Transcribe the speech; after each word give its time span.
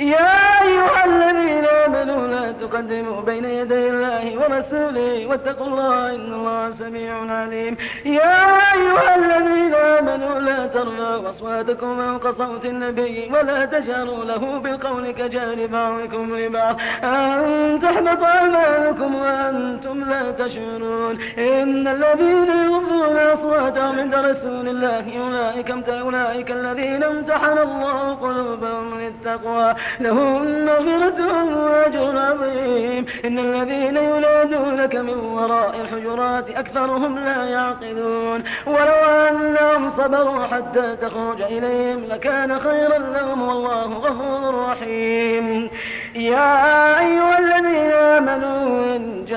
يا 0.00 0.62
أيها 0.62 1.04
الذين 1.04 1.64
آمنوا 1.64 2.26
لا 2.26 2.52
تقدموا 2.52 3.20
بين 3.20 3.44
يدي 3.44 3.88
الله 3.88 4.38
ورسوله 4.38 5.26
واتقوا 5.26 5.66
الله 5.66 6.14
إن 6.14 6.32
الله 6.34 6.70
سميع 6.70 7.12
عليم. 7.32 7.76
يا 8.04 8.40
أيها 8.76 9.14
الذين 9.16 9.74
آمنوا 9.74 10.40
لا 10.40 10.66
ترفعوا 10.66 11.28
أصواتكم 11.28 11.96
فوق 11.96 12.30
صوت 12.30 12.66
النبي 12.66 13.30
ولا 13.32 13.64
تجهروا 13.64 14.24
له 14.24 14.58
بالقول 14.58 15.10
كجهر 15.10 15.66
بعضكم 15.66 16.36
لبعض. 16.36 16.80
أن 17.04 17.78
تحبط 17.82 18.22
أعمالكم 18.22 19.14
وأنتم 19.14 20.04
لا 20.04 20.30
تشعرون. 20.30 21.18
إن 21.38 21.88
الذين 21.88 22.48
يغضون 22.48 23.16
أصواتهم 23.16 24.00
عند 24.00 24.14
رسول 24.14 24.68
الله 24.68 25.04
أولئك 25.24 25.70
أولئك 25.88 26.50
الذين 26.50 27.02
امتحن 27.02 27.58
الله 27.58 28.14
قلوبهم 28.14 28.39
للتقوى 29.30 29.74
لهم 30.00 30.64
مغفرة 30.64 31.44
وأجر 31.64 32.18
عظيم. 32.18 33.06
إن 33.24 33.38
الذين 33.38 33.96
ينادونك 33.96 34.94
من 34.96 35.18
وراء 35.18 35.80
الحجرات 35.80 36.50
أكثرهم 36.50 37.18
لا 37.18 37.44
يعقلون. 37.44 38.42
ولو 38.66 39.00
أنهم 39.30 39.88
صبروا 39.88 40.44
حتى 40.46 40.96
تخرج 40.96 41.42
إليهم 41.42 42.04
لكان 42.04 42.58
خيرا 42.58 42.98
لهم 42.98 43.48
والله 43.48 43.86
غفور 43.86 44.70
رحيم. 44.70 45.70
يا 46.14 46.98
أيها 47.00 47.38
الذين 47.38 47.90
آمنوا 47.90 48.89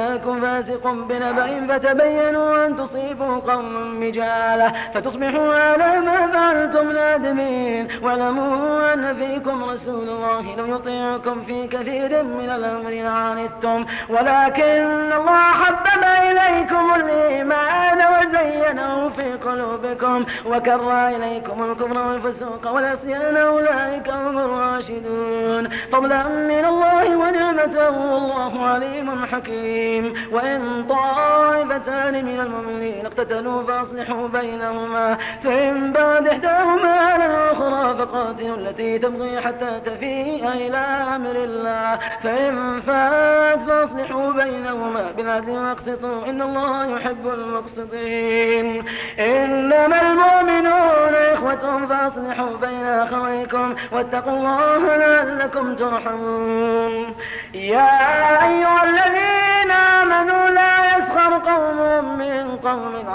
جاءكم 0.00 0.40
فاسق 0.40 0.90
بنبأ 0.90 1.66
فتبينوا 1.68 2.66
أن 2.66 2.76
تصيبوا 2.76 3.36
قوما 3.36 4.00
بجالة 4.00 4.72
فتصبحوا 4.94 5.54
على 5.54 6.00
ما 6.00 6.26
فعلتم 6.32 6.92
نادمين 6.92 7.88
واعلموا 8.02 8.94
أن 8.94 9.14
فيكم 9.14 9.64
رسول 9.64 10.08
الله 10.08 10.56
لو 10.56 10.66
يطيعكم 10.74 11.42
في 11.44 11.66
كثير 11.66 12.22
من 12.22 12.50
الأمر 12.50 12.90
لعنتم 12.90 13.86
ولكن 14.08 15.12
الله 15.18 15.42
حبب 15.60 16.02
إليكم 16.30 16.94
الإيمان 16.96 17.98
وزينه 18.12 19.08
في 19.08 19.32
قلوبكم 19.32 20.24
وكره 20.46 21.08
إليكم 21.08 21.62
الكفر 21.64 21.98
والفسوق 22.06 22.72
والعصيان. 22.72 23.36
أولئك 23.36 24.08
هم 24.08 24.38
الراشدون. 24.38 25.68
فضلا 25.92 26.22
من 26.22 26.64
الله 26.64 27.16
ونعمته. 27.16 27.90
والله 27.90 28.66
عليم 28.66 29.26
حكيم. 29.26 29.89
وإن 30.32 30.84
طائفتان 30.88 32.24
من 32.24 32.40
المؤمنين 32.40 33.06
اقتتلوا 33.06 33.62
فأصلحوا 33.62 34.28
بينهما. 34.28 35.18
فإن 35.44 35.92
بعد 35.92 36.28
إحداهما 36.28 36.90
على 36.90 37.26
الأخرى 37.26 37.96
فقاتلوا 37.98 38.56
التي 38.56 38.98
تبغي 38.98 39.40
حتى 39.40 39.80
تفيء 39.84 40.48
إلى 40.48 40.84
أمر 41.16 41.36
الله. 41.36 41.98
فإن 42.22 42.80
فات 42.80 43.62
فأصلحوا 43.62 44.32
بينهما 44.32 45.12
بالعدل 45.16 45.50
واقسطوا 45.50 46.24
إن 46.30 46.42
الله 46.42 46.96
يحب 46.96 47.26
المقسطين. 47.26 48.84
إنما 49.18 50.00
المؤمنون 50.00 51.14
إخوة 51.34 51.86
فأصلحوا 51.86 52.56
بين 52.60 52.86
أخويكم 52.86 53.74
واتقوا 53.92 54.32
الله 54.32 54.96
لعلكم 54.96 55.74
ترحمون. 55.74 57.14
يا 57.54 58.09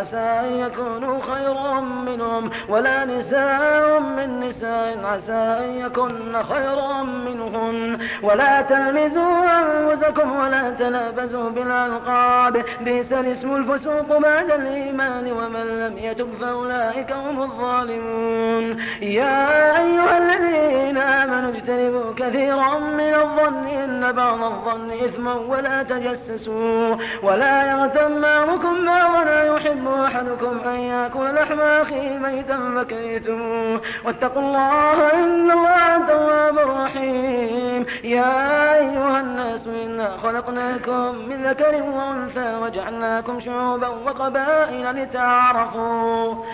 عسى 0.00 0.16
أن 0.16 0.52
يكونوا 0.52 1.18
خيرا 1.34 1.80
منهم 1.80 2.50
ولا 2.68 3.04
نساء 3.04 4.00
من 4.00 4.40
نساء 4.40 4.98
عسى 5.04 5.32
أن 5.32 5.70
يكن 5.84 6.42
خيرا 6.42 7.02
منهن. 7.02 7.98
ولا 8.22 8.62
تلمزوا 8.62 9.44
أنفسكم 9.60 10.40
ولا 10.40 10.70
تنابزوا 10.70 11.50
بالألقاب. 11.50 12.64
بئس 12.80 13.12
الاسم 13.12 13.56
الفسوق 13.56 14.18
بعد 14.18 14.50
الإيمان 14.50 15.32
ومن 15.32 15.66
لم 15.82 15.98
يتب 15.98 16.28
فأولئك 16.40 17.12
هم 17.12 17.42
الظالمون. 17.42 18.64
يا 19.02 19.78
أيها 19.82 20.18
الذين 20.18 20.98
آمنوا 20.98 21.50
اجتنبوا 21.50 22.12
كثيرا 22.16 22.78
من 22.78 23.14
الظن 23.14 23.66
إن 23.66 24.12
بعض 24.12 24.42
الظن 24.42 24.90
إثما 24.90 25.34
ولا 25.34 25.82
تجسسوا. 25.82 26.96
ولا 27.22 27.70
يغتم 27.70 28.20
بعضكم 28.20 28.84
بعضا 28.84 29.42
يحب 29.42 29.89
أحدكم 30.20 30.68
أن 30.68 30.80
يأكل 30.80 31.34
لحم 31.34 31.60
أخيه 31.60 32.18
ميتا 32.18 32.58
فكرهتموه 32.76 33.80
واتقوا 34.04 34.42
الله 34.42 35.12
إن 35.14 35.50
الله 35.50 36.06
تواب 36.06 36.58
رحيم. 36.58 37.86
يا 38.04 38.74
أيها 38.74 39.20
الناس 39.20 39.66
إنا 39.66 40.16
خلقناكم 40.16 41.14
من 41.28 41.46
ذكر 41.46 41.82
وأنثى 41.82 42.58
وجعلناكم 42.62 43.40
شعوبا 43.40 43.88
وقبائل 43.88 45.02
لتعارفوا. 45.02 46.44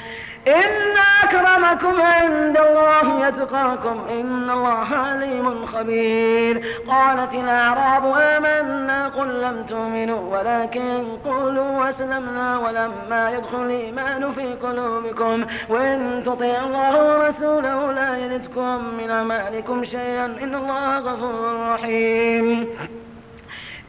إن 0.48 0.96
أكرمكم 1.22 2.00
عند 2.02 2.58
الله 2.58 3.28
يتقاكم 3.28 4.00
إن 4.10 4.50
الله 4.50 4.86
عليم 4.96 5.66
خبير. 5.66 6.64
قالت 6.88 7.34
الأعراب 7.34 8.04
آمنا 8.18 9.08
قل 9.08 9.42
لم 9.42 9.62
تؤمنوا 9.68 10.38
ولكن 10.38 11.04
قولوا 11.24 11.88
أسلمنا 11.88 12.58
ولما 12.58 13.30
يدخل 13.30 13.64
الإيمان 13.64 14.32
في 14.32 14.54
قلوبكم. 14.66 15.46
وإن 15.68 16.22
تطيعوا 16.26 16.66
الله 16.66 17.18
ورسوله 17.18 17.92
لا 17.92 18.16
يلدكم 18.16 18.94
من 18.98 19.10
أعمالكم 19.10 19.84
شيئا 19.84 20.24
إن 20.24 20.54
الله 20.54 20.98
غفور 20.98 21.74
رحيم. 21.74 22.66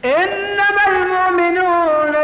إنما 0.04 0.84
المؤمنون 0.88 2.14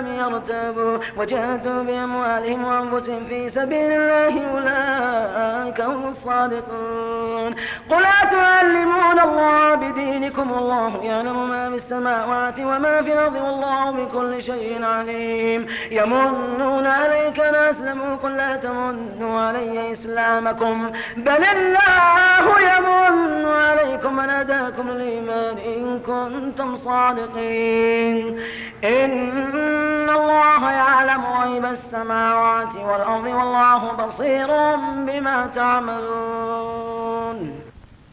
لم 0.00 0.14
يرتابوا 0.14 0.98
وجاهدوا 1.16 1.82
بأموالهم 1.82 2.64
وأنفسهم 2.64 3.24
في 3.28 3.48
سبيل 3.48 3.92
الله 3.92 4.34
أولئك 4.52 5.80
هم 5.80 6.08
الصادقون. 6.08 7.54
قل 7.90 8.04
أتعلمون 8.22 9.18
الله 9.24 9.74
بدينكم 9.74 10.52
والله 10.52 11.04
يعلم 11.04 11.48
ما 11.48 11.70
في 11.70 11.76
السماوات 11.76 12.58
وما 12.60 13.02
في 13.02 13.12
الأرض 13.12 13.34
والله 13.34 13.90
بكل 13.90 14.42
شيء 14.42 14.84
عليم. 14.84 15.66
يمنون 15.90 16.86
عليك 16.86 17.40
أن 17.40 17.54
أسلموا 17.70 18.16
قل 18.16 18.36
لا 18.36 18.56
تمنوا 18.56 19.40
علي 19.40 19.92
إسلامكم. 19.92 20.92
بل 21.16 21.44
الله 21.44 22.60
يمن 22.60 23.46
عليكم 23.46 24.16
من 24.16 24.30
هداكم 24.30 24.88
الإيمان 24.88 25.58
إن 25.58 26.00
كنتم 26.06 26.76
صادقين. 26.76 28.40
إن 28.84 30.10
الله 30.10 30.70
يعلم 30.70 31.24
غيب 31.40 31.64
السماوات 31.64 32.76
والأرض 32.76 33.24
والله 33.24 33.92
بصير 33.92 34.76
بما 34.76 35.50
تعملون. 35.54 37.59